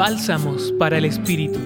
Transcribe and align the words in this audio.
Bálsamos 0.00 0.72
para 0.78 0.96
el 0.96 1.04
Espíritu. 1.04 1.58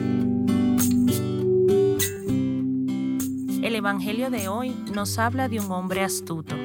El 3.63 3.77
Evangelio 3.77 4.29
de 4.29 4.49
hoy 4.49 4.75
nos 4.93 5.21
habla 5.21 5.49
de 5.49 5.61
un 5.61 5.71
hombre 5.71 6.03
astuto, 6.03 6.57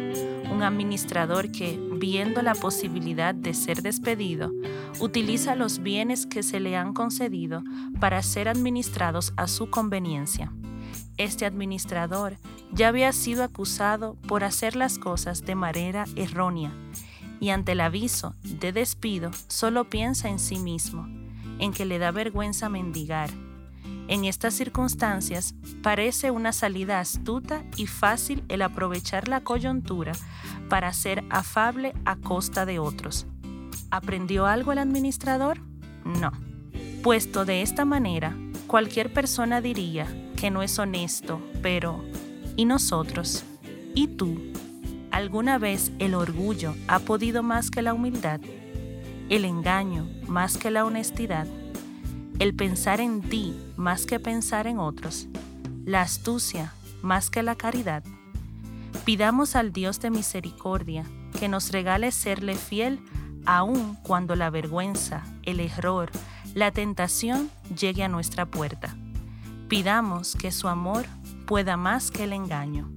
un 0.52 0.64
administrador 0.64 1.52
que, 1.52 1.80
viendo 2.00 2.42
la 2.42 2.56
posibilidad 2.56 3.36
de 3.36 3.54
ser 3.54 3.84
despedido, 3.84 4.52
utiliza 5.00 5.54
los 5.54 5.84
bienes 5.84 6.26
que 6.26 6.42
se 6.42 6.60
le 6.60 6.76
han 6.76 6.96
concedido 6.96 7.62
para 8.00 8.24
ser 8.24 8.48
administrados 8.48 9.32
a 9.38 9.48
su 9.48 9.70
conveniencia. 9.70 10.52
Este 11.18 11.46
administrador 11.46 12.38
ya 12.72 12.88
había 12.88 13.14
sido 13.14 13.44
acusado 13.44 14.16
por 14.28 14.44
hacer 14.44 14.76
las 14.76 14.98
cosas 14.98 15.46
de 15.46 15.54
manera 15.54 16.06
errónea 16.16 16.72
y 17.40 17.50
ante 17.50 17.74
el 17.74 17.82
aviso 17.82 18.34
de 18.42 18.72
despido 18.72 19.30
solo 19.48 19.88
piensa 19.88 20.30
en 20.30 20.40
sí 20.40 20.58
mismo, 20.58 21.19
en 21.60 21.74
que 21.74 21.86
le 21.86 22.00
da 22.00 22.12
vergüenza 22.12 22.70
mendigar. 22.70 23.30
En 24.08 24.26
estas 24.26 24.56
circunstancias 24.56 25.54
parece 25.84 26.32
una 26.32 26.52
salida 26.52 27.00
astuta 27.00 27.64
y 27.78 27.86
fácil 27.86 28.44
el 28.50 28.64
aprovechar 28.64 29.28
la 29.28 29.42
coyuntura 29.42 30.14
para 30.68 30.92
ser 30.94 31.24
afable 31.30 31.94
a 32.06 32.16
costa 32.16 32.66
de 32.66 32.80
otros. 32.80 33.28
¿Aprendió 33.92 34.48
algo 34.48 34.72
el 34.72 34.80
administrador? 34.80 35.60
No. 36.06 36.32
Puesto 37.04 37.46
de 37.46 37.62
esta 37.62 37.86
manera, 37.86 38.36
cualquier 38.68 39.14
persona 39.14 39.62
diría 39.62 40.08
que 40.36 40.50
no 40.50 40.64
es 40.64 40.80
honesto, 40.80 41.42
pero 41.62 42.04
¿y 42.56 42.66
nosotros? 42.66 43.44
¿Y 43.94 44.08
tú? 44.08 44.40
¿Alguna 45.12 45.58
vez 45.58 45.92
el 46.00 46.14
orgullo 46.14 46.76
ha 46.88 47.00
podido 47.00 47.44
más 47.44 47.70
que 47.72 47.82
la 47.82 47.94
humildad? 47.94 48.40
¿El 49.30 49.46
engaño 49.46 50.10
más 50.28 50.58
que 50.58 50.72
la 50.72 50.84
honestidad? 50.84 51.46
¿El 52.40 52.56
pensar 52.56 53.00
en 53.00 53.22
ti 53.22 53.56
más 53.78 54.08
que 54.08 54.20
pensar 54.20 54.66
en 54.66 54.80
otros? 54.80 55.28
¿La 55.86 56.02
astucia 56.02 56.74
más 57.04 57.30
que 57.30 57.44
la 57.44 57.54
caridad? 57.54 58.04
Pidamos 59.06 59.56
al 59.56 59.72
Dios 59.72 60.00
de 60.00 60.10
misericordia 60.10 61.06
que 61.40 61.48
nos 61.48 61.72
regale 61.72 62.12
serle 62.12 62.56
fiel 62.56 63.00
aun 63.46 63.98
cuando 64.02 64.36
la 64.36 64.50
vergüenza, 64.50 65.24
el 65.44 65.60
error, 65.60 66.10
la 66.56 66.72
tentación 66.72 67.52
llegue 67.78 68.04
a 68.04 68.10
nuestra 68.10 68.48
puerta. 68.48 68.98
Pidamos 69.68 70.36
que 70.36 70.52
su 70.52 70.68
amor 70.68 71.06
pueda 71.46 71.78
más 71.78 72.10
que 72.10 72.24
el 72.24 72.34
engaño. 72.34 72.90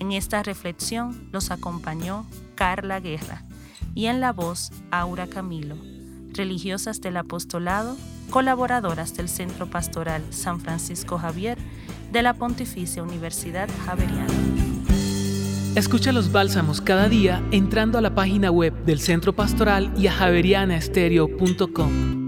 En 0.00 0.12
esta 0.12 0.42
reflexión 0.42 1.30
los 1.32 1.50
acompañó 1.50 2.26
Carla 2.56 3.00
Guerra 3.00 3.42
y 3.96 4.06
en 4.06 4.20
la 4.20 4.32
voz 4.32 4.70
Aura 4.92 5.26
Camilo, 5.26 5.74
religiosas 6.34 7.00
del 7.00 7.16
apostolado, 7.16 7.96
colaboradoras 8.30 9.16
del 9.16 9.28
Centro 9.28 9.68
Pastoral 9.68 10.22
San 10.30 10.60
Francisco 10.60 11.18
Javier 11.18 11.58
de 12.12 12.22
la 12.22 12.34
Pontificia 12.34 13.02
Universidad 13.02 13.68
Javeriana. 13.86 14.32
Escucha 15.74 16.12
los 16.12 16.30
bálsamos 16.30 16.80
cada 16.80 17.08
día 17.08 17.42
entrando 17.50 17.98
a 17.98 18.02
la 18.02 18.14
página 18.14 18.50
web 18.50 18.72
del 18.84 19.00
Centro 19.00 19.34
Pastoral 19.34 19.92
y 19.96 20.06
a 20.06 20.12
javerianaestereo.com. 20.12 22.25